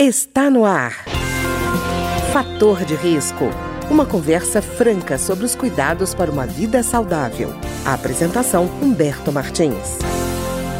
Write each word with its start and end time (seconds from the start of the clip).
Está 0.00 0.48
no 0.48 0.64
ar. 0.64 0.92
Fator 2.32 2.84
de 2.84 2.94
risco. 2.94 3.46
Uma 3.90 4.06
conversa 4.06 4.62
franca 4.62 5.18
sobre 5.18 5.44
os 5.44 5.56
cuidados 5.56 6.14
para 6.14 6.30
uma 6.30 6.46
vida 6.46 6.84
saudável. 6.84 7.48
A 7.84 7.94
apresentação 7.94 8.66
Humberto 8.80 9.32
Martins. 9.32 9.98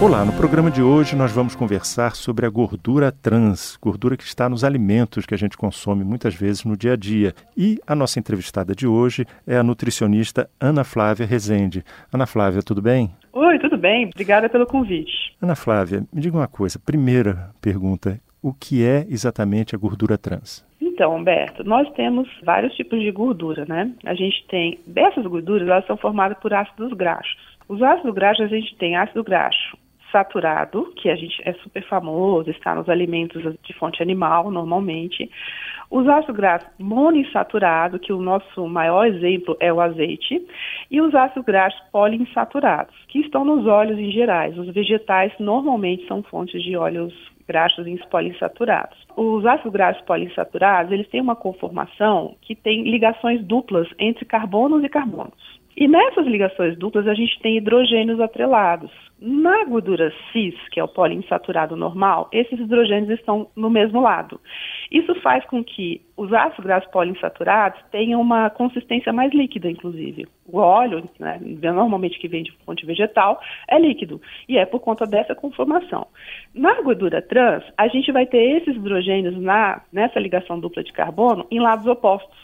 Olá, 0.01 0.25
no 0.25 0.33
programa 0.35 0.71
de 0.71 0.81
hoje 0.81 1.17
nós 1.17 1.33
vamos 1.33 1.57
conversar 1.57 2.15
sobre 2.15 2.47
a 2.47 2.49
gordura 2.49 3.11
trans, 3.11 3.77
gordura 3.83 4.17
que 4.17 4.23
está 4.23 4.49
nos 4.49 4.63
alimentos 4.63 5.27
que 5.27 5.35
a 5.35 5.39
gente 5.39 5.57
consome 5.57 6.05
muitas 6.05 6.37
vezes 6.37 6.63
no 6.63 6.77
dia 6.77 6.93
a 6.93 6.97
dia. 6.97 7.35
E 7.57 7.81
a 7.85 7.97
nossa 7.97 8.21
entrevistada 8.21 8.73
de 8.73 8.87
hoje 8.87 9.27
é 9.45 9.57
a 9.57 9.65
nutricionista 9.65 10.49
Ana 10.61 10.85
Flávia 10.85 11.27
Rezende. 11.27 11.85
Ana 12.13 12.25
Flávia, 12.25 12.63
tudo 12.63 12.81
bem? 12.81 13.11
Oi, 13.33 13.59
tudo 13.59 13.77
bem. 13.77 14.11
Obrigada 14.15 14.49
pelo 14.49 14.65
convite. 14.65 15.35
Ana 15.43 15.57
Flávia, 15.57 16.07
me 16.13 16.21
diga 16.21 16.37
uma 16.37 16.47
coisa. 16.47 16.79
Primeira 16.79 17.51
pergunta: 17.61 18.21
o 18.43 18.53
que 18.53 18.85
é 18.85 19.07
exatamente 19.09 19.75
a 19.75 19.79
gordura 19.79 20.17
trans? 20.17 20.67
Então, 20.81 21.15
Humberto, 21.15 21.63
nós 21.65 21.89
temos 21.93 22.29
vários 22.43 22.75
tipos 22.75 23.01
de 23.01 23.11
gordura, 23.11 23.65
né? 23.69 23.93
A 24.05 24.15
gente 24.15 24.45
tem, 24.49 24.79
dessas 24.87 25.25
gorduras, 25.27 25.69
elas 25.69 25.87
são 25.87 25.97
formadas 25.97 26.39
por 26.39 26.53
ácidos 26.53 26.93
graxos. 26.93 27.37
Os 27.69 27.83
ácidos 27.83 28.15
graxos, 28.15 28.47
a 28.47 28.49
gente 28.49 28.77
tem 28.77 28.97
ácido 28.97 29.23
graxo 29.23 29.77
saturado, 30.11 30.93
que 30.97 31.11
a 31.11 31.17
gente 31.17 31.41
é 31.45 31.53
super 31.55 31.87
famoso, 31.87 32.51
está 32.51 32.75
nos 32.75 32.89
alimentos 32.89 33.43
de 33.63 33.73
fonte 33.75 34.03
animal, 34.03 34.51
normalmente. 34.51 35.31
Os 35.91 36.07
ácidos 36.09 36.37
graxos 36.37 36.71
monoinsaturados, 36.79 38.01
que 38.01 38.13
o 38.13 38.21
nosso 38.21 38.67
maior 38.67 39.07
exemplo 39.07 39.57
é 39.61 39.73
o 39.73 39.81
azeite, 39.81 40.45
e 40.91 41.01
os 41.01 41.15
ácidos 41.15 41.45
graxos 41.45 41.81
poliinsaturados, 41.93 42.95
que 43.09 43.21
estão 43.21 43.45
nos 43.45 43.67
óleos 43.67 43.99
em 43.99 44.11
gerais. 44.11 44.57
Os 44.59 44.73
vegetais 44.73 45.33
normalmente 45.39 46.07
são 46.07 46.23
fontes 46.23 46.63
de 46.63 46.77
óleos 46.77 47.15
graxos 47.49 47.87
poliinsaturados. 48.11 48.99
Os 49.17 49.45
ácidos 49.47 49.73
graxos 49.73 50.05
poliinsaturados, 50.05 50.93
eles 50.93 51.09
têm 51.09 51.21
uma 51.21 51.35
conformação 51.35 52.37
que 52.43 52.55
tem 52.55 52.83
ligações 52.83 53.43
duplas 53.43 53.89
entre 53.99 54.25
carbonos 54.27 54.85
e 54.85 54.89
carbonos. 54.89 55.59
E 55.77 55.87
nessas 55.89 56.27
ligações 56.27 56.77
duplas 56.77 57.07
a 57.07 57.15
gente 57.15 57.39
tem 57.41 57.57
hidrogênios 57.57 58.21
atrelados. 58.21 58.91
Na 59.21 59.65
gordura 59.65 60.13
cis, 60.33 60.55
que 60.71 60.79
é 60.79 60.85
o 60.85 60.89
poliinsaturado 60.89 61.77
normal, 61.77 62.29
esses 62.33 62.59
hidrogênios 62.59 63.11
estão 63.11 63.49
no 63.57 63.71
mesmo 63.71 64.01
lado. 64.01 64.41
Isso 64.91 65.15
faz 65.17 65.45
com 65.47 65.63
que 65.63 66.01
os 66.17 66.33
ácidos 66.33 66.65
graxos 66.65 66.91
poliinsaturados 66.91 67.81
tenham 67.91 68.21
uma 68.21 68.51
consistência 68.51 69.13
mais 69.13 69.33
líquida, 69.33 69.71
inclusive. 69.71 70.27
O 70.47 70.59
óleo, 70.59 71.09
né, 71.19 71.39
normalmente 71.73 72.19
que 72.19 72.29
vem 72.29 72.43
de 72.43 72.53
fonte 72.65 72.87
vegetal, 72.87 73.41
é 73.69 73.79
líquido. 73.79 74.21
E 74.49 74.57
é 74.57 74.65
por 74.65 74.81
conta 74.81 75.07
dessa 75.07 75.35
conformação. 75.35 76.07
Na 76.55 76.81
gordura 76.81 77.21
trans, 77.21 77.65
a 77.77 77.87
gente 77.89 78.11
vai 78.11 78.27
ter 78.27 78.59
esses 78.59 78.75
hidrogênios 78.77 79.37
na, 79.41 79.83
nessa 79.93 80.19
ligação 80.19 80.59
dupla 80.59 80.83
de 80.83 80.93
carbono 80.93 81.47
em 81.51 81.61
lados 81.61 81.87
opostos. 81.87 82.37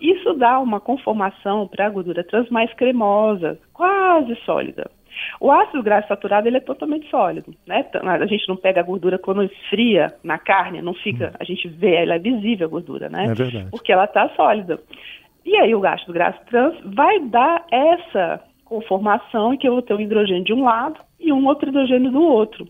Isso 0.00 0.34
dá 0.34 0.58
uma 0.58 0.80
conformação 0.80 1.68
para 1.68 1.86
a 1.86 1.90
gordura 1.90 2.24
trans 2.24 2.48
mais 2.50 2.72
cremosa, 2.74 3.58
quase 3.72 4.34
sólida. 4.44 4.90
O 5.40 5.50
ácido 5.50 5.82
graxo 5.82 6.08
saturado 6.08 6.48
ele 6.48 6.58
é 6.58 6.60
totalmente 6.60 7.08
sólido, 7.10 7.54
né? 7.66 7.84
A 8.02 8.26
gente 8.26 8.48
não 8.48 8.56
pega 8.56 8.80
a 8.80 8.84
gordura 8.84 9.18
quando 9.18 9.42
esfria 9.42 10.12
na 10.22 10.38
carne, 10.38 10.82
não 10.82 10.94
fica, 10.94 11.28
hum. 11.28 11.36
a 11.38 11.44
gente 11.44 11.68
vê, 11.68 11.96
ela 11.96 12.14
é 12.14 12.18
visível 12.18 12.66
a 12.66 12.70
gordura, 12.70 13.08
né? 13.08 13.24
É 13.24 13.34
verdade. 13.34 13.70
Porque 13.70 13.92
ela 13.92 14.04
está 14.04 14.28
sólida. 14.30 14.78
E 15.44 15.56
aí 15.56 15.74
o 15.74 15.84
ácido 15.84 16.12
graxo 16.12 16.40
trans 16.46 16.74
vai 16.84 17.18
dar 17.20 17.64
essa 17.70 18.40
conformação 18.64 19.52
em 19.52 19.58
que 19.58 19.68
eu 19.68 19.72
vou 19.72 19.82
ter 19.82 19.94
um 19.94 20.00
hidrogênio 20.00 20.44
de 20.44 20.54
um 20.54 20.64
lado 20.64 20.98
e 21.20 21.32
um 21.32 21.46
outro 21.46 21.68
hidrogênio 21.68 22.10
do 22.10 22.22
outro. 22.22 22.66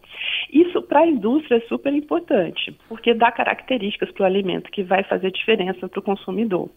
Isso 0.52 0.82
para 0.82 1.00
a 1.00 1.06
indústria 1.06 1.56
é 1.56 1.60
super 1.68 1.92
importante, 1.94 2.76
porque 2.88 3.14
dá 3.14 3.30
características 3.30 4.10
para 4.10 4.24
o 4.24 4.26
alimento 4.26 4.70
que 4.70 4.82
vai 4.82 5.02
fazer 5.04 5.30
diferença 5.30 5.88
para 5.88 6.00
o 6.00 6.02
consumidor. 6.02 6.68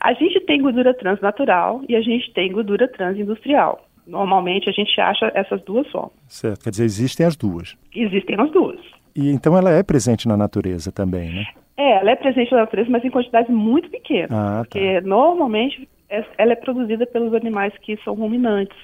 A 0.00 0.12
gente 0.14 0.40
tem 0.40 0.62
gordura 0.62 0.94
trans 0.94 1.20
natural 1.20 1.82
e 1.88 1.96
a 1.96 2.00
gente 2.00 2.32
tem 2.32 2.52
gordura 2.52 2.88
trans 2.88 3.18
industrial. 3.18 3.84
Normalmente 4.06 4.68
a 4.68 4.72
gente 4.72 5.00
acha 5.00 5.30
essas 5.34 5.62
duas 5.62 5.88
formas. 5.90 6.12
Certo, 6.28 6.64
quer 6.64 6.70
dizer, 6.70 6.84
existem 6.84 7.26
as 7.26 7.36
duas. 7.36 7.76
Existem 7.94 8.40
as 8.40 8.50
duas. 8.50 8.80
E 9.14 9.30
então 9.30 9.56
ela 9.56 9.70
é 9.70 9.82
presente 9.82 10.26
na 10.28 10.36
natureza 10.36 10.92
também, 10.92 11.32
né? 11.32 11.46
É, 11.76 11.92
ela 12.00 12.10
é 12.10 12.16
presente 12.16 12.52
na 12.52 12.58
natureza, 12.58 12.90
mas 12.90 13.04
em 13.04 13.10
quantidades 13.10 13.50
muito 13.50 13.88
pequenas. 13.90 14.30
Ah, 14.32 14.58
tá. 14.58 14.64
Porque 14.64 15.00
normalmente 15.00 15.88
ela 16.36 16.52
é 16.52 16.56
produzida 16.56 17.06
pelos 17.06 17.32
animais 17.32 17.72
que 17.78 17.96
são 18.04 18.14
ruminantes. 18.14 18.76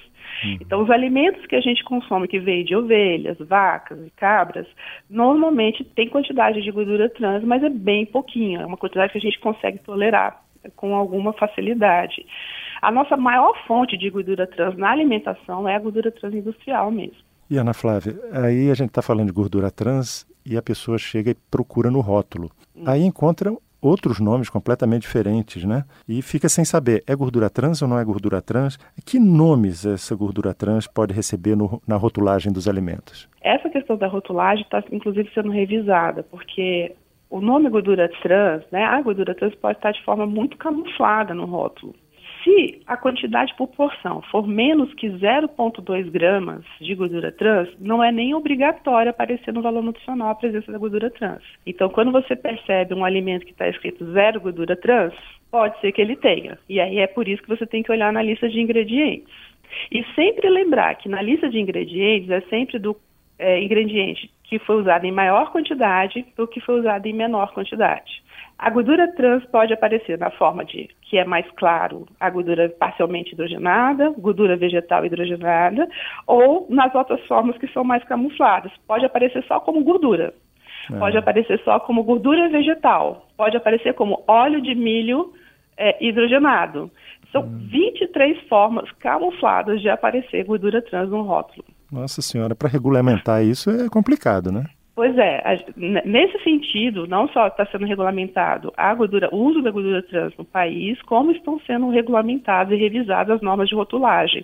Uhum. 0.43 0.57
Então, 0.61 0.83
os 0.83 0.89
alimentos 0.89 1.45
que 1.45 1.55
a 1.55 1.61
gente 1.61 1.83
consome, 1.83 2.27
que 2.27 2.39
vem 2.39 2.63
de 2.63 2.75
ovelhas, 2.75 3.37
vacas 3.39 3.99
e 4.05 4.09
cabras, 4.11 4.67
normalmente 5.09 5.83
tem 5.83 6.09
quantidade 6.09 6.61
de 6.61 6.71
gordura 6.71 7.09
trans, 7.09 7.43
mas 7.43 7.63
é 7.63 7.69
bem 7.69 8.05
pouquinho. 8.05 8.61
É 8.61 8.65
uma 8.65 8.77
quantidade 8.77 9.11
que 9.11 9.17
a 9.17 9.21
gente 9.21 9.39
consegue 9.39 9.79
tolerar 9.79 10.41
com 10.75 10.95
alguma 10.95 11.33
facilidade. 11.33 12.25
A 12.81 12.91
nossa 12.91 13.17
maior 13.17 13.53
fonte 13.65 13.97
de 13.97 14.09
gordura 14.09 14.45
trans 14.47 14.77
na 14.77 14.91
alimentação 14.91 15.67
é 15.67 15.75
a 15.75 15.79
gordura 15.79 16.11
trans 16.11 16.33
industrial 16.33 16.91
mesmo. 16.91 17.17
E 17.49 17.57
Ana 17.57 17.73
Flávia, 17.73 18.13
aí 18.31 18.69
a 18.69 18.73
gente 18.73 18.89
está 18.89 19.01
falando 19.01 19.27
de 19.27 19.33
gordura 19.33 19.71
trans 19.71 20.27
e 20.45 20.57
a 20.57 20.61
pessoa 20.61 20.97
chega 20.97 21.31
e 21.31 21.35
procura 21.49 21.89
no 21.89 22.01
rótulo. 22.01 22.51
Hum. 22.75 22.83
Aí 22.85 23.03
encontra 23.03 23.53
outros 23.81 24.19
nomes 24.19 24.49
completamente 24.49 25.03
diferentes, 25.03 25.63
né? 25.63 25.83
E 26.07 26.21
fica 26.21 26.49
sem 26.49 26.65
saber, 26.65 27.03
é 27.07 27.15
gordura 27.15 27.49
trans 27.49 27.81
ou 27.81 27.87
não 27.87 27.99
é 27.99 28.03
gordura 28.03 28.41
trans? 28.41 28.77
Que 29.05 29.19
nomes 29.19 29.85
essa 29.85 30.15
gordura 30.15 30.53
trans 30.53 30.87
pode 30.87 31.13
receber 31.13 31.55
no, 31.55 31.81
na 31.87 31.95
rotulagem 31.95 32.51
dos 32.51 32.67
alimentos? 32.67 33.29
Essa 33.41 33.69
questão 33.69 33.97
da 33.97 34.07
rotulagem 34.07 34.63
está, 34.63 34.83
inclusive, 34.91 35.29
sendo 35.33 35.51
revisada, 35.51 36.23
porque 36.23 36.95
o 37.29 37.41
nome 37.41 37.69
gordura 37.69 38.09
trans, 38.21 38.63
né, 38.71 38.83
a 38.83 39.01
gordura 39.01 39.35
trans 39.35 39.55
pode 39.55 39.77
estar 39.77 39.91
de 39.91 40.03
forma 40.03 40.25
muito 40.25 40.57
camuflada 40.57 41.33
no 41.33 41.45
rótulo. 41.45 41.93
Se 42.43 42.81
a 42.87 42.95
quantidade 42.95 43.53
por 43.57 43.67
porção 43.67 44.21
for 44.31 44.47
menos 44.47 44.93
que 44.93 45.09
0,2 45.09 46.09
gramas 46.09 46.63
de 46.79 46.95
gordura 46.95 47.31
trans, 47.31 47.69
não 47.79 48.01
é 48.01 48.09
nem 48.09 48.33
obrigatório 48.33 49.09
aparecer 49.09 49.53
no 49.53 49.61
valor 49.61 49.83
nutricional 49.83 50.29
a 50.29 50.35
presença 50.35 50.71
da 50.71 50.77
gordura 50.77 51.09
trans. 51.09 51.43
Então, 51.65 51.89
quando 51.89 52.11
você 52.11 52.35
percebe 52.35 52.93
um 52.93 53.03
alimento 53.03 53.45
que 53.45 53.51
está 53.51 53.67
escrito 53.67 54.09
zero 54.13 54.39
gordura 54.39 54.77
trans, 54.77 55.13
pode 55.51 55.77
ser 55.81 55.91
que 55.91 56.01
ele 56.01 56.15
tenha. 56.15 56.57
E 56.69 56.79
aí 56.79 56.99
é 56.99 57.07
por 57.07 57.27
isso 57.27 57.41
que 57.41 57.49
você 57.49 57.65
tem 57.65 57.83
que 57.83 57.91
olhar 57.91 58.13
na 58.13 58.21
lista 58.21 58.47
de 58.47 58.61
ingredientes. 58.61 59.33
E 59.91 60.03
sempre 60.15 60.49
lembrar 60.49 60.95
que 60.95 61.09
na 61.09 61.21
lista 61.21 61.49
de 61.49 61.59
ingredientes 61.59 62.29
é 62.29 62.41
sempre 62.41 62.79
do 62.79 62.95
é, 63.37 63.61
ingrediente 63.61 64.31
que 64.47 64.59
foi 64.59 64.77
usado 64.77 65.05
em 65.05 65.11
maior 65.11 65.51
quantidade 65.51 66.25
do 66.35 66.47
que 66.47 66.61
foi 66.61 66.79
usado 66.79 67.05
em 67.05 67.13
menor 67.13 67.53
quantidade. 67.53 68.23
A 68.57 68.71
gordura 68.71 69.07
trans 69.13 69.45
pode 69.45 69.71
aparecer 69.71 70.17
na 70.17 70.31
forma 70.31 70.65
de, 70.65 70.89
que 71.03 71.17
é 71.17 71.23
mais 71.23 71.45
claro, 71.51 72.07
a 72.19 72.27
gordura 72.27 72.69
parcialmente 72.69 73.33
hidrogenada, 73.33 74.09
gordura 74.17 74.57
vegetal 74.57 75.05
hidrogenada, 75.05 75.87
ou 76.25 76.65
nas 76.69 76.93
outras 76.95 77.23
formas 77.27 77.55
que 77.57 77.67
são 77.67 77.83
mais 77.83 78.03
camufladas. 78.05 78.71
Pode 78.87 79.05
aparecer 79.05 79.43
só 79.43 79.59
como 79.59 79.83
gordura, 79.83 80.33
é. 80.91 80.97
pode 80.97 81.17
aparecer 81.17 81.59
só 81.63 81.79
como 81.79 82.03
gordura 82.03 82.49
vegetal, 82.49 83.27
pode 83.37 83.55
aparecer 83.55 83.93
como 83.93 84.23
óleo 84.27 84.59
de 84.59 84.73
milho 84.73 85.33
é, 85.77 86.03
hidrogenado. 86.03 86.89
São 87.31 87.43
hum. 87.43 87.67
23 87.69 88.41
formas 88.47 88.89
camufladas 88.93 89.81
de 89.81 89.89
aparecer 89.89 90.43
gordura 90.45 90.81
trans 90.81 91.09
no 91.09 91.21
rótulo. 91.21 91.63
Nossa 91.91 92.21
senhora, 92.21 92.55
para 92.55 92.69
regulamentar 92.69 93.43
isso 93.43 93.69
é 93.69 93.89
complicado, 93.89 94.51
né? 94.51 94.65
Pois 94.97 95.15
é, 95.15 95.43
nesse 95.77 96.43
sentido, 96.43 97.05
não 97.05 97.27
só 97.27 97.45
está 97.45 97.67
sendo 97.67 97.85
regulamentado 97.85 98.73
a 98.75 98.95
gordura, 98.95 99.29
o 99.31 99.37
uso 99.37 99.61
da 99.61 99.69
gordura 99.69 100.01
trans 100.01 100.35
no 100.35 100.43
país, 100.43 100.99
como 101.03 101.31
estão 101.31 101.59
sendo 101.67 101.87
regulamentadas 101.91 102.73
e 102.73 102.81
revisadas 102.81 103.35
as 103.35 103.41
normas 103.43 103.69
de 103.69 103.75
rotulagem. 103.75 104.43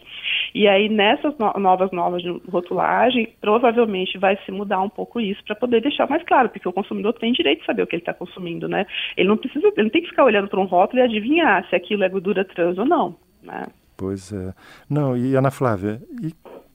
E 0.54 0.68
aí, 0.68 0.90
nessas 0.90 1.36
no, 1.40 1.52
novas 1.54 1.90
normas 1.92 2.22
de 2.22 2.30
rotulagem, 2.52 3.34
provavelmente 3.42 4.16
vai 4.20 4.38
se 4.46 4.52
mudar 4.52 4.80
um 4.80 4.90
pouco 4.90 5.20
isso 5.20 5.44
para 5.44 5.56
poder 5.56 5.82
deixar 5.82 6.08
mais 6.08 6.22
claro, 6.22 6.50
porque 6.50 6.70
o 6.70 6.74
consumidor 6.74 7.14
tem 7.14 7.34
direito 7.34 7.62
de 7.62 7.66
saber 7.66 7.82
o 7.82 7.88
que 7.88 7.96
ele 7.96 8.04
está 8.04 8.14
consumindo, 8.14 8.70
né? 8.70 8.86
Ele 9.18 9.30
não 9.30 9.38
precisa, 9.38 9.66
ele 9.70 9.86
não 9.86 9.90
tem 9.90 10.04
que 10.04 10.10
ficar 10.10 10.24
olhando 10.24 10.48
para 10.48 10.60
um 10.60 10.66
rótulo 10.66 11.02
e 11.02 11.04
adivinhar 11.04 11.68
se 11.68 11.76
aquilo 11.76 12.04
é 12.04 12.10
gordura 12.10 12.46
trans 12.46 12.78
ou 12.78 12.86
não, 12.86 13.16
né? 13.42 13.66
Pois 13.98 14.32
é. 14.32 14.54
Não, 14.88 15.18
e 15.18 15.34
Ana 15.34 15.50
Flávia, 15.50 16.00
e 16.22 16.32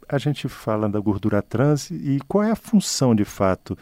a 0.08 0.19
gente 0.19 0.49
fala 0.49 0.88
da 0.88 1.00
gordura 1.00 1.43
trans 1.43 1.90
e 1.90 2.19
qual 2.26 2.44
é 2.44 2.50
a 2.50 2.56
função 2.56 3.14
de 3.14 3.25
fato 3.25 3.76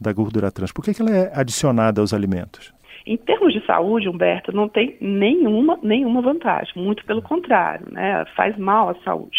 da 0.00 0.12
gordura 0.12 0.50
trans? 0.50 0.72
Por 0.72 0.84
que, 0.84 0.94
que 0.94 1.02
ela 1.02 1.10
é 1.10 1.32
adicionada 1.34 2.00
aos 2.00 2.12
alimentos? 2.12 2.72
Em 3.06 3.16
termos 3.16 3.54
de 3.54 3.64
saúde, 3.64 4.08
Humberto, 4.08 4.52
não 4.52 4.68
tem 4.68 4.96
nenhuma, 5.00 5.78
nenhuma 5.82 6.20
vantagem, 6.20 6.72
muito 6.76 7.04
pelo 7.06 7.22
contrário, 7.22 7.86
né? 7.90 8.24
faz 8.36 8.56
mal 8.58 8.90
à 8.90 8.94
saúde. 9.02 9.38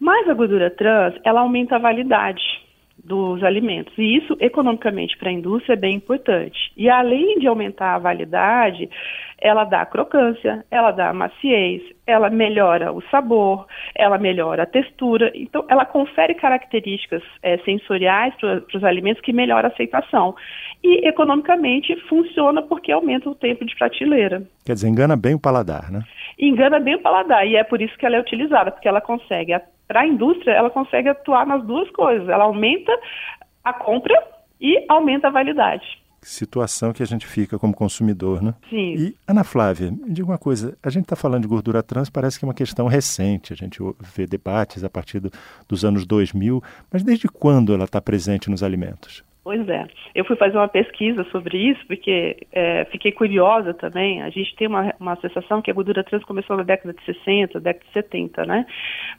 Mas 0.00 0.28
a 0.28 0.34
gordura 0.34 0.68
trans, 0.70 1.14
ela 1.24 1.40
aumenta 1.42 1.76
a 1.76 1.78
validade 1.78 2.42
dos 3.04 3.42
alimentos. 3.42 3.92
E 3.98 4.16
isso, 4.16 4.36
economicamente, 4.40 5.16
para 5.18 5.28
a 5.28 5.32
indústria 5.32 5.74
é 5.74 5.76
bem 5.76 5.96
importante. 5.96 6.72
E 6.76 6.88
além 6.88 7.38
de 7.38 7.46
aumentar 7.46 7.94
a 7.94 7.98
validade, 7.98 8.88
ela 9.38 9.64
dá 9.64 9.84
crocância, 9.84 10.64
ela 10.70 10.92
dá 10.92 11.12
maciez, 11.12 11.82
ela 12.06 12.30
melhora 12.30 12.92
o 12.92 13.02
sabor, 13.10 13.66
ela 13.94 14.18
melhora 14.18 14.62
a 14.62 14.66
textura. 14.66 15.32
Então, 15.34 15.64
ela 15.68 15.84
confere 15.84 16.34
características 16.34 17.22
é, 17.42 17.58
sensoriais 17.58 18.34
para 18.36 18.62
os 18.74 18.84
alimentos 18.84 19.22
que 19.22 19.32
melhoram 19.32 19.68
a 19.68 19.72
aceitação. 19.72 20.34
E, 20.82 21.06
economicamente, 21.06 21.96
funciona 22.08 22.62
porque 22.62 22.92
aumenta 22.92 23.28
o 23.28 23.34
tempo 23.34 23.64
de 23.64 23.74
prateleira. 23.76 24.42
Quer 24.64 24.74
dizer, 24.74 24.88
engana 24.88 25.16
bem 25.16 25.34
o 25.34 25.40
paladar, 25.40 25.90
né? 25.90 26.02
Engana 26.38 26.78
bem 26.78 26.94
o 26.94 27.02
paladar, 27.02 27.46
e 27.46 27.56
é 27.56 27.64
por 27.64 27.80
isso 27.80 27.96
que 27.98 28.06
ela 28.06 28.16
é 28.16 28.20
utilizada, 28.20 28.70
porque 28.70 28.88
ela 28.88 29.00
consegue 29.00 29.52
para 29.92 30.00
a 30.00 30.06
indústria, 30.06 30.52
ela 30.52 30.70
consegue 30.70 31.10
atuar 31.10 31.46
nas 31.46 31.62
duas 31.66 31.90
coisas. 31.90 32.26
Ela 32.26 32.44
aumenta 32.44 32.90
a 33.62 33.74
compra 33.74 34.14
e 34.58 34.82
aumenta 34.88 35.28
a 35.28 35.30
validade. 35.30 35.84
Situação 36.22 36.94
que 36.94 37.02
a 37.02 37.06
gente 37.06 37.26
fica 37.26 37.58
como 37.58 37.74
consumidor, 37.74 38.42
né? 38.42 38.54
Sim. 38.70 38.94
E, 38.96 39.16
Ana 39.28 39.44
Flávia, 39.44 39.90
me 39.90 40.10
diga 40.10 40.28
uma 40.28 40.38
coisa: 40.38 40.78
a 40.82 40.88
gente 40.88 41.02
está 41.02 41.16
falando 41.16 41.42
de 41.42 41.48
gordura 41.48 41.82
trans, 41.82 42.08
parece 42.08 42.38
que 42.38 42.44
é 42.44 42.48
uma 42.48 42.54
questão 42.54 42.86
recente. 42.86 43.52
A 43.52 43.56
gente 43.56 43.80
vê 44.16 44.26
debates 44.26 44.82
a 44.82 44.88
partir 44.88 45.20
do, 45.20 45.30
dos 45.68 45.84
anos 45.84 46.06
2000, 46.06 46.62
mas 46.90 47.02
desde 47.02 47.28
quando 47.28 47.74
ela 47.74 47.84
está 47.84 48.00
presente 48.00 48.48
nos 48.48 48.62
alimentos? 48.62 49.22
Pois 49.44 49.68
é. 49.68 49.86
Eu 50.14 50.24
fui 50.24 50.36
fazer 50.36 50.56
uma 50.56 50.68
pesquisa 50.68 51.24
sobre 51.32 51.58
isso, 51.58 51.84
porque 51.88 52.36
é, 52.52 52.84
fiquei 52.86 53.10
curiosa 53.10 53.74
também. 53.74 54.22
A 54.22 54.30
gente 54.30 54.54
tem 54.54 54.68
uma, 54.68 54.94
uma 55.00 55.16
sensação 55.16 55.60
que 55.60 55.70
a 55.70 55.74
gordura 55.74 56.04
trans 56.04 56.24
começou 56.24 56.56
na 56.56 56.62
década 56.62 56.94
de 56.94 57.04
60, 57.04 57.58
década 57.58 57.84
de 57.84 57.92
70, 57.92 58.46
né? 58.46 58.66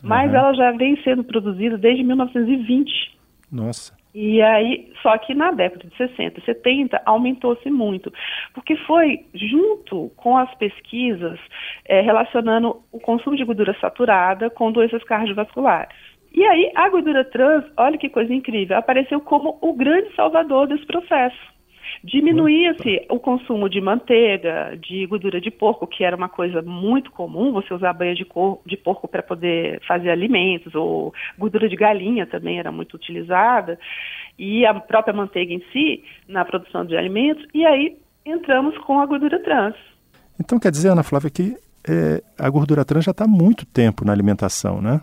Mas 0.01 0.31
uhum. 0.31 0.37
ela 0.37 0.53
já 0.53 0.71
vem 0.71 0.95
sendo 1.03 1.25
produzida 1.25 1.77
desde 1.77 2.03
1920. 2.03 3.17
Nossa. 3.51 3.93
E 4.15 4.41
aí, 4.43 4.93
só 5.01 5.17
que 5.17 5.33
na 5.33 5.51
década 5.51 5.87
de 5.87 5.97
60, 5.97 6.39
70, 6.41 7.01
aumentou-se 7.03 7.69
muito, 7.69 8.13
porque 8.53 8.75
foi 8.77 9.25
junto 9.33 10.11
com 10.15 10.37
as 10.37 10.53
pesquisas 10.55 11.39
é, 11.83 11.99
relacionando 12.01 12.81
o 12.91 12.99
consumo 12.99 13.35
de 13.35 13.43
gordura 13.43 13.75
saturada 13.81 14.51
com 14.51 14.71
doenças 14.71 15.03
cardiovasculares. 15.03 16.12
E 16.33 16.43
aí, 16.43 16.71
a 16.75 16.89
gordura 16.89 17.23
trans, 17.23 17.63
olha 17.77 17.97
que 17.97 18.09
coisa 18.09 18.33
incrível, 18.33 18.77
apareceu 18.77 19.21
como 19.21 19.57
o 19.61 19.73
grande 19.73 20.13
salvador 20.15 20.67
desse 20.67 20.85
processo. 20.85 21.53
Diminuía-se 22.03 23.05
o 23.09 23.19
consumo 23.19 23.69
de 23.69 23.79
manteiga, 23.79 24.77
de 24.81 25.05
gordura 25.05 25.39
de 25.39 25.51
porco, 25.51 25.87
que 25.87 26.03
era 26.03 26.15
uma 26.15 26.27
coisa 26.27 26.61
muito 26.61 27.11
comum, 27.11 27.53
você 27.53 27.73
usar 27.73 27.93
banha 27.93 28.15
de, 28.15 28.25
de 28.65 28.77
porco 28.77 29.07
para 29.07 29.21
poder 29.21 29.79
fazer 29.87 30.09
alimentos, 30.09 30.73
ou 30.75 31.13
gordura 31.37 31.69
de 31.69 31.75
galinha 31.75 32.25
também 32.25 32.59
era 32.59 32.71
muito 32.71 32.95
utilizada, 32.95 33.79
e 34.37 34.65
a 34.65 34.73
própria 34.73 35.13
manteiga 35.13 35.53
em 35.53 35.63
si, 35.71 36.03
na 36.27 36.43
produção 36.43 36.83
de 36.83 36.97
alimentos, 36.97 37.45
e 37.53 37.65
aí 37.65 37.95
entramos 38.25 38.77
com 38.79 38.99
a 38.99 39.05
gordura 39.05 39.41
trans. 39.41 39.75
Então 40.39 40.59
quer 40.59 40.71
dizer, 40.71 40.89
Ana 40.89 41.03
Flávia, 41.03 41.29
que 41.29 41.55
é, 41.87 42.23
a 42.37 42.49
gordura 42.49 42.83
trans 42.83 43.05
já 43.05 43.11
está 43.11 43.25
há 43.25 43.27
muito 43.27 43.65
tempo 43.65 44.03
na 44.03 44.11
alimentação, 44.11 44.81
né? 44.81 44.99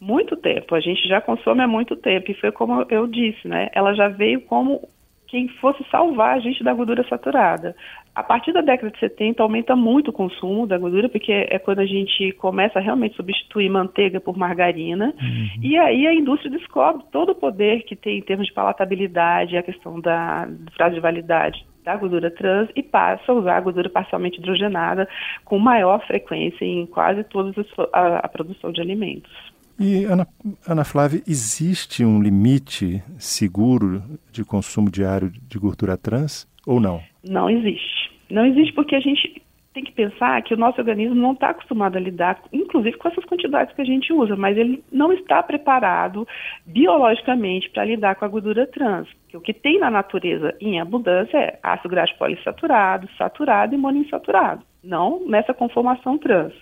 Muito 0.00 0.36
tempo, 0.36 0.74
a 0.74 0.80
gente 0.80 1.06
já 1.08 1.20
consome 1.20 1.62
há 1.62 1.68
muito 1.68 1.96
tempo, 1.96 2.30
e 2.30 2.34
foi 2.34 2.52
como 2.52 2.84
eu 2.90 3.06
disse, 3.06 3.46
né? 3.46 3.68
Ela 3.72 3.94
já 3.94 4.08
veio 4.08 4.40
como 4.42 4.88
quem 5.26 5.48
fosse 5.48 5.84
salvar 5.90 6.36
a 6.36 6.40
gente 6.40 6.62
da 6.62 6.72
gordura 6.72 7.06
saturada. 7.08 7.74
A 8.14 8.22
partir 8.22 8.52
da 8.52 8.62
década 8.62 8.90
de 8.90 8.98
70 8.98 9.42
aumenta 9.42 9.76
muito 9.76 10.08
o 10.08 10.12
consumo 10.12 10.66
da 10.66 10.78
gordura, 10.78 11.08
porque 11.08 11.32
é 11.32 11.58
quando 11.58 11.80
a 11.80 11.86
gente 11.86 12.32
começa 12.32 12.78
a 12.78 12.82
realmente 12.82 13.14
substituir 13.14 13.68
manteiga 13.68 14.18
por 14.20 14.38
margarina, 14.38 15.12
uhum. 15.20 15.62
e 15.62 15.76
aí 15.76 16.06
a 16.06 16.14
indústria 16.14 16.50
descobre 16.50 17.04
todo 17.12 17.32
o 17.32 17.34
poder 17.34 17.82
que 17.82 17.94
tem 17.94 18.18
em 18.18 18.22
termos 18.22 18.46
de 18.46 18.54
palatabilidade, 18.54 19.56
a 19.56 19.62
questão 19.62 20.00
da 20.00 20.48
prazo 20.74 20.94
de 20.94 21.00
validade 21.00 21.66
da 21.84 21.94
gordura 21.94 22.30
trans 22.30 22.68
e 22.74 22.82
passa 22.82 23.30
a 23.30 23.34
usar 23.34 23.58
a 23.58 23.60
gordura 23.60 23.88
parcialmente 23.88 24.40
hidrogenada 24.40 25.08
com 25.44 25.58
maior 25.58 26.04
frequência 26.06 26.64
em 26.64 26.86
quase 26.86 27.22
toda 27.24 27.52
a, 27.92 28.16
a 28.18 28.28
produção 28.28 28.72
de 28.72 28.80
alimentos. 28.80 29.30
E, 29.78 30.04
Ana, 30.04 30.26
Ana 30.66 30.84
Flávia, 30.84 31.22
existe 31.26 32.04
um 32.04 32.22
limite 32.22 33.02
seguro 33.18 34.02
de 34.32 34.44
consumo 34.44 34.90
diário 34.90 35.30
de 35.30 35.58
gordura 35.58 35.96
trans 35.96 36.48
ou 36.66 36.80
não? 36.80 37.02
Não 37.22 37.50
existe. 37.50 38.10
Não 38.30 38.44
existe 38.46 38.72
porque 38.72 38.94
a 38.96 39.00
gente 39.00 39.42
tem 39.74 39.84
que 39.84 39.92
pensar 39.92 40.40
que 40.42 40.54
o 40.54 40.56
nosso 40.56 40.80
organismo 40.80 41.14
não 41.14 41.32
está 41.32 41.50
acostumado 41.50 41.98
a 41.98 42.00
lidar, 42.00 42.40
inclusive 42.50 42.96
com 42.96 43.08
essas 43.08 43.26
quantidades 43.26 43.74
que 43.74 43.82
a 43.82 43.84
gente 43.84 44.10
usa, 44.10 44.34
mas 44.34 44.56
ele 44.56 44.82
não 44.90 45.12
está 45.12 45.42
preparado 45.42 46.26
biologicamente 46.64 47.68
para 47.68 47.84
lidar 47.84 48.14
com 48.14 48.24
a 48.24 48.28
gordura 48.28 48.66
trans. 48.66 49.06
o 49.34 49.40
que 49.40 49.52
tem 49.52 49.78
na 49.78 49.90
natureza 49.90 50.56
em 50.62 50.80
abundância 50.80 51.36
é 51.36 51.58
ácido 51.62 51.90
graxo 51.90 52.16
polissaturado, 52.16 53.06
saturado 53.18 53.74
e 53.74 53.78
monoinsaturado, 53.78 54.64
não 54.82 55.28
nessa 55.28 55.52
conformação 55.52 56.16
trans 56.16 56.54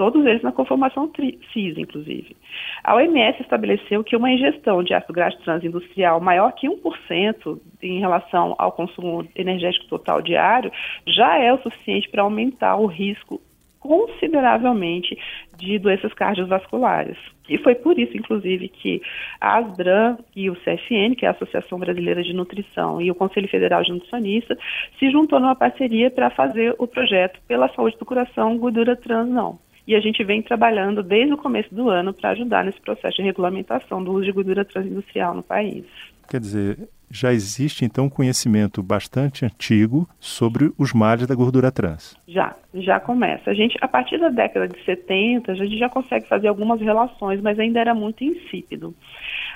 todos 0.00 0.24
eles 0.24 0.40
na 0.40 0.50
conformação 0.50 1.12
cis, 1.52 1.76
inclusive. 1.76 2.34
A 2.82 2.94
OMS 2.94 3.38
estabeleceu 3.42 4.02
que 4.02 4.16
uma 4.16 4.32
ingestão 4.32 4.82
de 4.82 4.94
ácido 4.94 5.12
graxo 5.12 5.38
transindustrial 5.42 6.18
maior 6.22 6.52
que 6.52 6.66
1% 6.66 7.60
em 7.82 8.00
relação 8.00 8.54
ao 8.56 8.72
consumo 8.72 9.28
energético 9.36 9.88
total 9.88 10.22
diário 10.22 10.72
já 11.06 11.36
é 11.36 11.52
o 11.52 11.60
suficiente 11.60 12.08
para 12.08 12.22
aumentar 12.22 12.76
o 12.76 12.86
risco 12.86 13.42
consideravelmente 13.78 15.18
de 15.58 15.78
doenças 15.78 16.14
cardiovasculares. 16.14 17.18
E 17.46 17.58
foi 17.58 17.74
por 17.74 17.98
isso, 17.98 18.16
inclusive, 18.16 18.68
que 18.68 19.02
a 19.38 19.58
ASBRAM 19.58 20.16
e 20.34 20.48
o 20.48 20.56
CFN, 20.56 21.14
que 21.14 21.26
é 21.26 21.28
a 21.28 21.32
Associação 21.32 21.78
Brasileira 21.78 22.22
de 22.22 22.32
Nutrição, 22.32 23.02
e 23.02 23.10
o 23.10 23.14
Conselho 23.14 23.48
Federal 23.48 23.82
de 23.82 23.92
Nutricionistas, 23.92 24.56
se 24.98 25.10
juntou 25.10 25.38
numa 25.38 25.54
parceria 25.54 26.10
para 26.10 26.30
fazer 26.30 26.74
o 26.78 26.86
projeto 26.86 27.38
pela 27.46 27.68
saúde 27.74 27.98
do 27.98 28.06
coração 28.06 28.56
gordura 28.56 28.96
trans 28.96 29.28
não 29.28 29.58
e 29.86 29.94
a 29.94 30.00
gente 30.00 30.22
vem 30.24 30.42
trabalhando 30.42 31.02
desde 31.02 31.32
o 31.32 31.38
começo 31.38 31.74
do 31.74 31.88
ano 31.88 32.12
para 32.12 32.30
ajudar 32.30 32.64
nesse 32.64 32.80
processo 32.80 33.16
de 33.16 33.22
regulamentação 33.22 34.02
do 34.02 34.12
uso 34.12 34.24
de 34.24 34.32
gordura 34.32 34.64
transindustrial 34.64 35.34
no 35.34 35.42
país. 35.42 35.84
Quer 36.28 36.40
dizer, 36.40 36.88
já 37.10 37.32
existe 37.32 37.84
então 37.84 38.04
um 38.04 38.10
conhecimento 38.10 38.82
bastante 38.82 39.44
antigo 39.44 40.08
sobre 40.18 40.72
os 40.78 40.92
males 40.92 41.26
da 41.26 41.34
gordura 41.34 41.72
trans. 41.72 42.16
Já, 42.28 42.54
já 42.72 43.00
começa. 43.00 43.50
A 43.50 43.54
gente, 43.54 43.76
a 43.80 43.88
partir 43.88 44.18
da 44.18 44.28
década 44.28 44.68
de 44.68 44.82
70, 44.84 45.50
a 45.50 45.54
gente 45.54 45.76
já 45.76 45.88
consegue 45.88 46.28
fazer 46.28 46.48
algumas 46.48 46.80
relações, 46.80 47.40
mas 47.40 47.58
ainda 47.58 47.80
era 47.80 47.94
muito 47.94 48.22
insípido. 48.22 48.94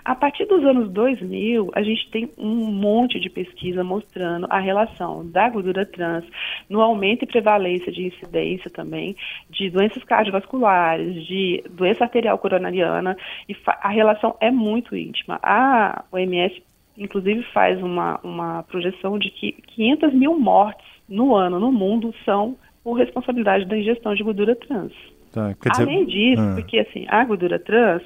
A 0.04 0.14
partir 0.14 0.44
dos 0.44 0.62
anos 0.64 0.90
2000, 0.90 1.70
a 1.74 1.82
gente 1.82 2.10
tem 2.10 2.30
um 2.36 2.70
monte 2.70 3.18
de 3.18 3.30
pesquisa 3.30 3.82
mostrando 3.82 4.46
a 4.50 4.58
relação 4.58 5.26
da 5.26 5.48
gordura 5.48 5.86
trans 5.86 6.24
no 6.68 6.82
aumento 6.82 7.22
e 7.22 7.26
prevalência 7.26 7.90
de 7.90 8.08
incidência 8.08 8.70
também 8.70 9.16
de 9.48 9.70
doenças 9.70 10.04
cardiovasculares, 10.04 11.24
de 11.24 11.64
doença 11.70 12.04
arterial 12.04 12.36
coronariana, 12.36 13.16
e 13.48 13.56
a 13.66 13.88
relação 13.88 14.36
é 14.40 14.50
muito 14.50 14.94
íntima. 14.94 15.40
A 15.42 16.04
OMS, 16.12 16.62
inclusive, 16.96 17.42
faz 17.52 17.82
uma, 17.82 18.20
uma 18.22 18.62
projeção 18.64 19.18
de 19.18 19.30
que 19.30 19.52
500 19.74 20.12
mil 20.14 20.38
mortes 20.38 20.86
no 21.08 21.34
ano 21.34 21.58
no 21.58 21.72
mundo 21.72 22.14
são 22.24 22.56
por 22.82 22.94
responsabilidade 22.94 23.64
da 23.64 23.78
ingestão 23.78 24.14
de 24.14 24.22
gordura 24.22 24.54
trans. 24.54 24.92
Tá, 25.34 25.52
dizer... 25.52 25.82
Além 25.82 26.06
disso, 26.06 26.40
ah. 26.40 26.54
porque 26.54 26.78
assim, 26.78 27.04
a 27.08 27.24
gordura 27.24 27.58
trans, 27.58 28.02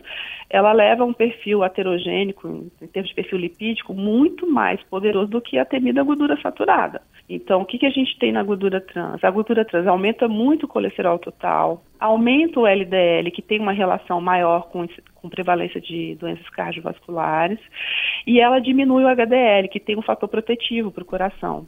ela 0.49 0.73
leva 0.73 1.05
um 1.05 1.13
perfil 1.13 1.63
aterogênico, 1.63 2.67
em 2.81 2.87
termos 2.87 3.11
de 3.11 3.15
perfil 3.15 3.39
lipídico, 3.39 3.93
muito 3.93 4.51
mais 4.51 4.83
poderoso 4.85 5.29
do 5.29 5.41
que 5.41 5.59
a 5.59 5.65
temida 5.65 6.03
gordura 6.03 6.41
saturada. 6.41 7.03
Então, 7.29 7.61
o 7.61 7.67
que, 7.67 7.77
que 7.77 7.85
a 7.85 7.91
gente 7.91 8.19
tem 8.19 8.33
na 8.33 8.43
gordura 8.43 8.81
trans? 8.81 9.23
A 9.23 9.31
gordura 9.31 9.63
trans 9.63 9.87
aumenta 9.87 10.27
muito 10.27 10.65
o 10.65 10.69
colesterol 10.69 11.19
total, 11.19 11.83
aumenta 12.01 12.59
o 12.59 12.67
LDL, 12.67 13.31
que 13.31 13.43
tem 13.43 13.61
uma 13.61 13.73
relação 13.73 14.19
maior 14.23 14.69
com, 14.71 14.87
com 15.15 15.29
prevalência 15.29 15.79
de 15.79 16.15
doenças 16.15 16.49
cardiovasculares, 16.49 17.59
e 18.27 18.41
ela 18.41 18.59
diminui 18.59 19.05
o 19.05 19.09
HDL, 19.09 19.69
que 19.69 19.79
tem 19.79 19.99
um 19.99 20.03
fator 20.03 20.31
protetivo 20.31 20.91
para 20.91 21.03
o 21.03 21.07
coração. 21.07 21.67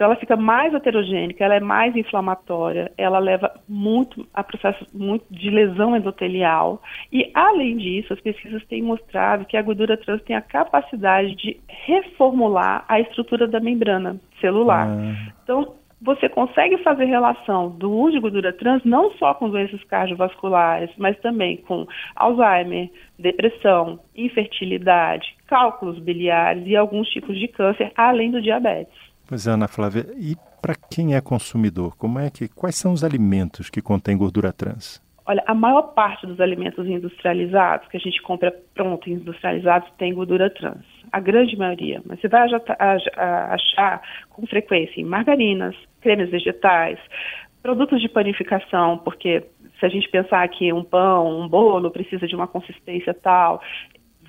Então 0.00 0.06
ela 0.06 0.16
fica 0.16 0.34
mais 0.34 0.72
heterogênica, 0.72 1.44
ela 1.44 1.56
é 1.56 1.60
mais 1.60 1.94
inflamatória, 1.94 2.90
ela 2.96 3.18
leva 3.18 3.52
muito 3.68 4.26
a 4.32 4.42
processos 4.42 4.90
muito 4.94 5.26
de 5.30 5.50
lesão 5.50 5.94
endotelial 5.94 6.80
e 7.12 7.30
além 7.34 7.76
disso, 7.76 8.14
as 8.14 8.20
pesquisas 8.20 8.64
têm 8.64 8.80
mostrado 8.80 9.44
que 9.44 9.58
a 9.58 9.62
gordura 9.62 9.98
trans 9.98 10.22
tem 10.22 10.34
a 10.34 10.40
capacidade 10.40 11.34
de 11.34 11.60
reformular 11.68 12.82
a 12.88 12.98
estrutura 12.98 13.46
da 13.46 13.60
membrana 13.60 14.18
celular. 14.40 14.88
Ah. 14.88 15.32
Então 15.44 15.74
você 16.00 16.30
consegue 16.30 16.78
fazer 16.78 17.04
relação 17.04 17.68
do 17.68 17.92
uso 17.92 18.12
de 18.12 18.20
gordura 18.20 18.54
trans 18.54 18.82
não 18.86 19.10
só 19.18 19.34
com 19.34 19.50
doenças 19.50 19.84
cardiovasculares, 19.84 20.88
mas 20.96 21.20
também 21.20 21.58
com 21.58 21.86
Alzheimer, 22.16 22.88
depressão, 23.18 24.00
infertilidade, 24.16 25.36
cálculos 25.46 25.98
biliares 25.98 26.66
e 26.66 26.74
alguns 26.74 27.06
tipos 27.10 27.38
de 27.38 27.48
câncer, 27.48 27.92
além 27.94 28.30
do 28.30 28.40
diabetes. 28.40 29.09
Pois 29.30 29.46
é, 29.46 29.52
Ana 29.52 29.68
Flávia, 29.68 30.06
e 30.18 30.34
para 30.60 30.74
quem 30.74 31.14
é 31.14 31.20
consumidor, 31.20 31.96
como 31.96 32.18
é 32.18 32.28
que 32.30 32.48
quais 32.48 32.74
são 32.74 32.92
os 32.92 33.04
alimentos 33.04 33.70
que 33.70 33.80
contêm 33.80 34.16
gordura 34.16 34.52
trans? 34.52 35.00
Olha, 35.24 35.40
a 35.46 35.54
maior 35.54 35.82
parte 35.94 36.26
dos 36.26 36.40
alimentos 36.40 36.84
industrializados 36.84 37.86
que 37.86 37.96
a 37.96 38.00
gente 38.00 38.20
compra 38.22 38.52
pronto 38.74 39.08
industrializados 39.08 39.88
tem 39.96 40.12
gordura 40.12 40.50
trans. 40.50 40.84
a 41.12 41.20
grande 41.20 41.56
maioria, 41.56 42.02
mas 42.04 42.20
você 42.20 42.26
vai 42.26 42.48
achar 43.52 44.02
com 44.30 44.44
frequência 44.48 45.00
em 45.00 45.04
margarinas, 45.04 45.76
cremes 46.00 46.28
vegetais, 46.28 46.98
produtos 47.62 48.00
de 48.00 48.08
panificação, 48.08 48.98
porque 48.98 49.44
se 49.78 49.86
a 49.86 49.88
gente 49.88 50.08
pensar 50.08 50.48
que 50.48 50.72
um 50.72 50.82
pão, 50.82 51.40
um 51.40 51.48
bolo 51.48 51.88
precisa 51.92 52.26
de 52.26 52.34
uma 52.34 52.48
consistência 52.48 53.14
tal, 53.14 53.62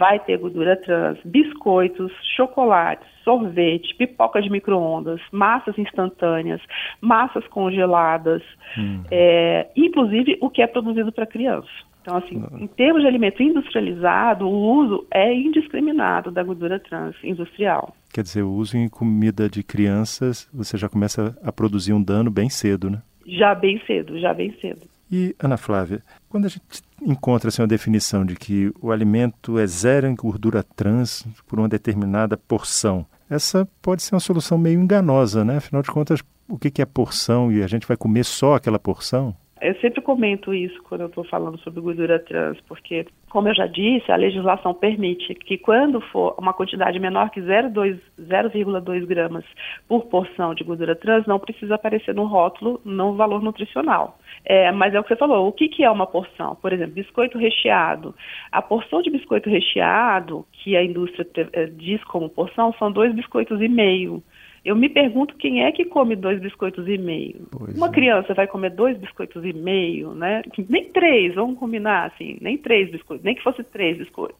vai 0.01 0.17
ter 0.17 0.39
gordura 0.39 0.75
trans, 0.77 1.19
biscoitos, 1.23 2.11
chocolates, 2.35 3.07
sorvete, 3.23 3.93
pipoca 3.95 4.41
de 4.41 4.49
micro-ondas, 4.49 5.21
massas 5.31 5.77
instantâneas, 5.77 6.59
massas 6.99 7.45
congeladas, 7.49 8.41
hum. 8.75 9.03
é, 9.11 9.67
inclusive 9.75 10.39
o 10.41 10.49
que 10.49 10.63
é 10.63 10.65
produzido 10.65 11.11
para 11.11 11.27
criança. 11.27 11.69
Então, 12.01 12.17
assim, 12.17 12.43
em 12.59 12.65
termos 12.65 13.03
de 13.03 13.07
alimento 13.07 13.43
industrializado, 13.43 14.47
o 14.47 14.81
uso 14.81 15.05
é 15.11 15.31
indiscriminado 15.31 16.31
da 16.31 16.41
gordura 16.41 16.79
trans 16.79 17.15
industrial. 17.23 17.95
Quer 18.11 18.23
dizer, 18.23 18.41
o 18.41 18.51
uso 18.51 18.75
em 18.75 18.89
comida 18.89 19.47
de 19.47 19.61
crianças, 19.61 20.49
você 20.51 20.79
já 20.79 20.89
começa 20.89 21.37
a 21.43 21.51
produzir 21.51 21.93
um 21.93 22.03
dano 22.03 22.31
bem 22.31 22.49
cedo, 22.49 22.89
né? 22.89 23.03
Já 23.27 23.53
bem 23.53 23.79
cedo, 23.85 24.17
já 24.19 24.33
bem 24.33 24.51
cedo. 24.59 24.81
E, 25.11 25.35
Ana 25.37 25.57
Flávia, 25.57 26.01
quando 26.29 26.45
a 26.45 26.47
gente 26.47 26.61
encontra 27.01 27.49
assim, 27.49 27.61
uma 27.61 27.67
definição 27.67 28.25
de 28.25 28.35
que 28.35 28.71
o 28.81 28.91
alimento 28.91 29.59
é 29.59 29.67
zero 29.67 30.07
em 30.07 30.15
gordura 30.15 30.63
trans 30.63 31.25
por 31.45 31.59
uma 31.59 31.67
determinada 31.67 32.37
porção, 32.37 33.05
essa 33.29 33.67
pode 33.81 34.03
ser 34.03 34.15
uma 34.15 34.21
solução 34.21 34.57
meio 34.57 34.79
enganosa, 34.79 35.43
né? 35.43 35.57
Afinal 35.57 35.81
de 35.81 35.91
contas, 35.91 36.21
o 36.47 36.57
que 36.57 36.81
é 36.81 36.85
porção 36.85 37.51
e 37.51 37.61
a 37.61 37.67
gente 37.67 37.87
vai 37.87 37.97
comer 37.97 38.23
só 38.23 38.55
aquela 38.55 38.79
porção? 38.79 39.35
Eu 39.61 39.75
sempre 39.75 40.01
comento 40.01 40.51
isso 40.55 40.81
quando 40.83 41.01
eu 41.01 41.07
estou 41.07 41.23
falando 41.23 41.59
sobre 41.59 41.81
gordura 41.81 42.17
trans, 42.17 42.59
porque, 42.61 43.05
como 43.29 43.47
eu 43.47 43.53
já 43.53 43.67
disse, 43.67 44.11
a 44.11 44.15
legislação 44.15 44.73
permite 44.73 45.35
que 45.35 45.55
quando 45.55 46.01
for 46.01 46.33
uma 46.39 46.51
quantidade 46.51 46.99
menor 46.99 47.29
que 47.29 47.39
0,2 47.39 49.05
gramas 49.05 49.45
por 49.87 50.07
porção 50.07 50.55
de 50.55 50.63
gordura 50.63 50.95
trans, 50.95 51.27
não 51.27 51.37
precisa 51.37 51.75
aparecer 51.75 52.15
no 52.15 52.25
rótulo 52.25 52.81
no 52.83 53.13
valor 53.13 53.43
nutricional. 53.43 54.17
É, 54.43 54.71
mas 54.71 54.95
é 54.95 54.99
o 54.99 55.03
que 55.03 55.09
você 55.09 55.15
falou, 55.15 55.47
o 55.47 55.51
que, 55.51 55.69
que 55.69 55.83
é 55.83 55.91
uma 55.91 56.07
porção? 56.07 56.55
Por 56.55 56.73
exemplo, 56.73 56.95
biscoito 56.95 57.37
recheado. 57.37 58.15
A 58.51 58.63
porção 58.63 59.03
de 59.03 59.11
biscoito 59.11 59.47
recheado, 59.47 60.43
que 60.53 60.75
a 60.75 60.83
indústria 60.83 61.27
eh, 61.53 61.67
diz 61.67 62.03
como 62.05 62.29
porção, 62.29 62.73
são 62.79 62.91
dois 62.91 63.13
biscoitos 63.13 63.61
e 63.61 63.67
meio. 63.67 64.23
Eu 64.63 64.75
me 64.75 64.87
pergunto 64.87 65.35
quem 65.37 65.63
é 65.63 65.71
que 65.71 65.85
come 65.85 66.15
dois 66.15 66.39
biscoitos 66.39 66.87
e 66.87 66.97
meio. 66.97 67.47
Pois 67.51 67.75
Uma 67.75 67.87
é. 67.87 67.91
criança 67.91 68.33
vai 68.35 68.45
comer 68.45 68.69
dois 68.69 68.95
biscoitos 68.95 69.43
e 69.43 69.53
meio, 69.53 70.13
né? 70.13 70.43
Nem 70.69 70.85
três, 70.91 71.33
vamos 71.33 71.57
combinar 71.57 72.11
assim, 72.11 72.37
nem 72.39 72.57
três 72.57 72.91
biscoitos, 72.91 73.25
nem 73.25 73.33
que 73.33 73.41
fosse 73.41 73.63
três 73.63 73.97
biscoitos. 73.97 74.39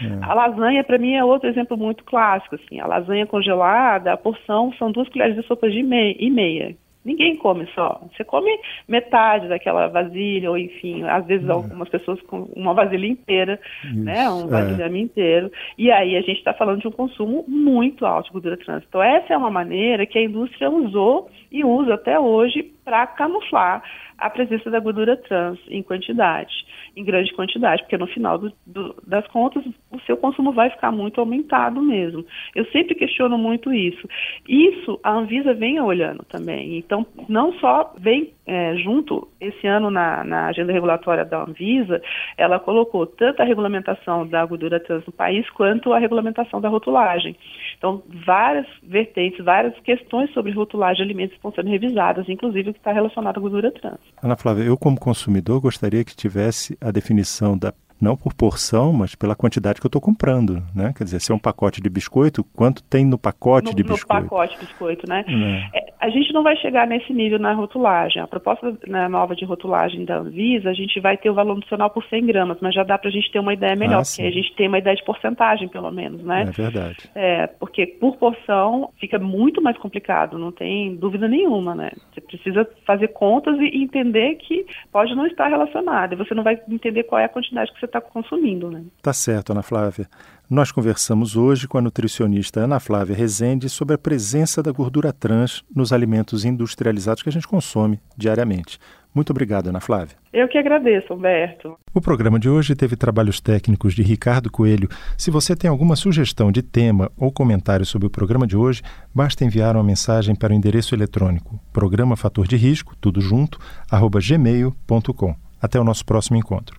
É. 0.00 0.24
A 0.24 0.34
lasanha, 0.34 0.84
para 0.84 0.98
mim, 0.98 1.14
é 1.14 1.24
outro 1.24 1.48
exemplo 1.48 1.76
muito 1.76 2.04
clássico. 2.04 2.54
Assim, 2.54 2.78
a 2.78 2.86
lasanha 2.86 3.26
congelada, 3.26 4.12
a 4.12 4.16
porção 4.16 4.72
são 4.74 4.92
duas 4.92 5.08
colheres 5.08 5.34
de 5.34 5.42
sopa 5.42 5.68
de 5.68 5.82
meia, 5.82 6.14
e 6.16 6.30
meia. 6.30 6.76
Ninguém 7.06 7.36
come 7.36 7.68
só. 7.72 8.00
Você 8.12 8.24
come 8.24 8.50
metade 8.88 9.46
daquela 9.48 9.86
vasilha, 9.86 10.50
ou 10.50 10.58
enfim, 10.58 11.04
às 11.04 11.24
vezes 11.24 11.48
é. 11.48 11.52
algumas 11.52 11.88
pessoas 11.88 12.20
com 12.22 12.48
uma 12.56 12.74
vasilha 12.74 13.06
inteira, 13.06 13.60
Isso. 13.84 14.02
né? 14.02 14.28
Um 14.28 14.48
vasilhame 14.48 14.98
é. 14.98 15.02
inteiro. 15.02 15.52
E 15.78 15.88
aí 15.92 16.16
a 16.16 16.20
gente 16.20 16.38
está 16.38 16.52
falando 16.52 16.80
de 16.80 16.88
um 16.88 16.90
consumo 16.90 17.44
muito 17.46 18.04
alto 18.04 18.26
de 18.26 18.32
gordura 18.32 18.56
trans. 18.56 18.82
Então, 18.88 19.00
essa 19.00 19.32
é 19.32 19.36
uma 19.36 19.50
maneira 19.50 20.04
que 20.04 20.18
a 20.18 20.22
indústria 20.22 20.68
usou 20.68 21.30
e 21.52 21.64
usa 21.64 21.94
até 21.94 22.18
hoje 22.18 22.64
para 22.84 23.06
camuflar 23.06 23.82
a 24.18 24.30
presença 24.30 24.70
da 24.70 24.80
gordura 24.80 25.16
trans 25.16 25.58
em 25.68 25.82
quantidade, 25.82 26.52
em 26.96 27.04
grande 27.04 27.32
quantidade, 27.34 27.82
porque 27.82 27.98
no 27.98 28.06
final 28.06 28.38
do, 28.38 28.52
do, 28.66 28.94
das 29.06 29.26
contas 29.28 29.64
o 29.90 30.00
seu 30.00 30.16
consumo 30.16 30.52
vai 30.52 30.70
ficar 30.70 30.90
muito 30.90 31.20
aumentado 31.20 31.82
mesmo. 31.82 32.24
Eu 32.54 32.64
sempre 32.66 32.94
questiono 32.94 33.36
muito 33.36 33.72
isso. 33.72 34.08
Isso 34.48 34.98
a 35.02 35.12
Anvisa 35.12 35.54
vem 35.54 35.80
olhando 35.80 36.24
também. 36.24 36.78
Então, 36.78 37.06
não 37.28 37.52
só 37.54 37.94
vem 37.98 38.32
é, 38.46 38.76
junto, 38.76 39.28
esse 39.40 39.66
ano 39.66 39.90
na, 39.90 40.22
na 40.22 40.46
agenda 40.46 40.72
regulatória 40.72 41.24
da 41.24 41.42
Anvisa, 41.42 42.00
ela 42.38 42.60
colocou 42.60 43.06
tanto 43.06 43.42
a 43.42 43.44
regulamentação 43.44 44.26
da 44.26 44.44
gordura 44.46 44.78
trans 44.78 45.04
no 45.04 45.12
país 45.12 45.48
quanto 45.50 45.92
a 45.92 45.98
regulamentação 45.98 46.60
da 46.60 46.68
rotulagem. 46.68 47.36
Então, 47.76 48.02
várias 48.24 48.66
vertentes, 48.82 49.44
várias 49.44 49.78
questões 49.80 50.32
sobre 50.32 50.52
rotulagem 50.52 50.96
de 50.96 51.02
alimentos 51.02 51.36
estão 51.36 51.52
sendo 51.52 51.68
revisadas, 51.68 52.28
inclusive 52.28 52.70
o 52.70 52.72
que 52.72 52.78
está 52.78 52.92
relacionado 52.92 53.38
à 53.38 53.40
gordura 53.40 53.72
trans. 53.72 53.98
Ana 54.22 54.36
Flávia, 54.36 54.64
eu 54.64 54.78
como 54.78 54.98
consumidor 54.98 55.60
gostaria 55.60 56.04
que 56.04 56.14
tivesse 56.14 56.78
a 56.80 56.90
definição 56.90 57.58
da 57.58 57.72
não 58.00 58.16
por 58.16 58.34
porção, 58.34 58.92
mas 58.92 59.14
pela 59.14 59.34
quantidade 59.34 59.80
que 59.80 59.86
eu 59.86 59.88
estou 59.88 60.00
comprando, 60.00 60.62
né? 60.74 60.92
Quer 60.96 61.04
dizer, 61.04 61.20
se 61.20 61.32
é 61.32 61.34
um 61.34 61.38
pacote 61.38 61.80
de 61.80 61.88
biscoito, 61.88 62.44
quanto 62.54 62.82
tem 62.82 63.04
no 63.04 63.18
pacote 63.18 63.70
no, 63.70 63.74
de 63.74 63.82
biscoito? 63.82 64.24
No 64.24 64.28
pacote 64.28 64.54
de 64.54 64.66
biscoito, 64.66 65.08
né? 65.08 65.24
É. 65.72 65.78
É, 65.78 65.92
a 66.00 66.10
gente 66.10 66.32
não 66.32 66.42
vai 66.42 66.56
chegar 66.56 66.86
nesse 66.86 67.12
nível 67.12 67.38
na 67.38 67.52
rotulagem. 67.52 68.22
A 68.22 68.26
proposta 68.26 68.76
né, 68.86 69.08
nova 69.08 69.34
de 69.34 69.44
rotulagem 69.44 70.04
da 70.04 70.18
Anvisa, 70.18 70.70
a 70.70 70.74
gente 70.74 71.00
vai 71.00 71.16
ter 71.16 71.30
o 71.30 71.34
valor 71.34 71.54
nutricional 71.54 71.90
por 71.90 72.04
100 72.04 72.26
gramas, 72.26 72.58
mas 72.60 72.74
já 72.74 72.82
dá 72.82 72.98
para 72.98 73.08
a 73.08 73.12
gente 73.12 73.30
ter 73.30 73.38
uma 73.38 73.54
ideia 73.54 73.74
melhor, 73.74 74.00
ah, 74.00 74.04
porque 74.04 74.22
a 74.22 74.30
gente 74.30 74.54
tem 74.54 74.68
uma 74.68 74.78
ideia 74.78 74.96
de 74.96 75.04
porcentagem, 75.04 75.68
pelo 75.68 75.90
menos, 75.90 76.22
né? 76.22 76.42
É 76.42 76.50
verdade. 76.50 77.10
É, 77.14 77.46
porque 77.46 77.86
por 77.86 78.16
porção 78.16 78.90
fica 78.98 79.18
muito 79.18 79.62
mais 79.62 79.76
complicado, 79.78 80.38
não 80.38 80.52
tem 80.52 80.94
dúvida 80.96 81.26
nenhuma, 81.28 81.74
né? 81.74 81.90
Você 82.12 82.20
precisa 82.20 82.68
fazer 82.86 83.08
contas 83.08 83.56
e 83.58 83.82
entender 83.82 84.34
que 84.36 84.66
pode 84.92 85.14
não 85.14 85.26
estar 85.26 85.48
relacionado, 85.48 86.12
e 86.12 86.16
você 86.16 86.34
não 86.34 86.42
vai 86.42 86.60
entender 86.68 87.04
qual 87.04 87.20
é 87.20 87.24
a 87.24 87.28
quantidade 87.28 87.72
que 87.72 87.80
você 87.86 87.98
está 87.98 88.00
consumindo, 88.00 88.70
né? 88.70 88.82
Tá 89.00 89.12
certo, 89.12 89.52
Ana 89.52 89.62
Flávia. 89.62 90.08
Nós 90.48 90.70
conversamos 90.70 91.36
hoje 91.36 91.66
com 91.66 91.78
a 91.78 91.80
nutricionista 91.80 92.60
Ana 92.60 92.78
Flávia 92.78 93.16
Rezende 93.16 93.68
sobre 93.68 93.94
a 93.94 93.98
presença 93.98 94.62
da 94.62 94.70
gordura 94.70 95.12
trans 95.12 95.64
nos 95.74 95.92
alimentos 95.92 96.44
industrializados 96.44 97.22
que 97.22 97.28
a 97.28 97.32
gente 97.32 97.48
consome 97.48 97.98
diariamente. 98.16 98.78
Muito 99.12 99.30
obrigado, 99.30 99.68
Ana 99.68 99.80
Flávia. 99.80 100.14
Eu 100.30 100.46
que 100.46 100.58
agradeço, 100.58 101.14
Humberto. 101.14 101.76
O 101.94 102.02
programa 102.02 102.38
de 102.38 102.50
hoje 102.50 102.76
teve 102.76 102.96
trabalhos 102.96 103.40
técnicos 103.40 103.94
de 103.94 104.02
Ricardo 104.02 104.50
Coelho. 104.50 104.90
Se 105.16 105.30
você 105.30 105.56
tem 105.56 105.70
alguma 105.70 105.96
sugestão 105.96 106.52
de 106.52 106.60
tema 106.60 107.10
ou 107.16 107.32
comentário 107.32 107.86
sobre 107.86 108.06
o 108.06 108.10
programa 108.10 108.46
de 108.46 108.56
hoje, 108.56 108.82
basta 109.14 109.42
enviar 109.42 109.74
uma 109.74 109.82
mensagem 109.82 110.34
para 110.34 110.52
o 110.52 110.56
endereço 110.56 110.94
eletrônico 110.94 111.58
programa 111.72 112.14
fator 112.14 112.46
de 112.46 112.56
risco, 112.56 112.94
tudo 113.00 113.20
junto, 113.20 113.58
arroba 113.90 114.20
gmail.com. 114.20 115.34
Até 115.60 115.80
o 115.80 115.84
nosso 115.84 116.04
próximo 116.04 116.36
encontro. 116.36 116.78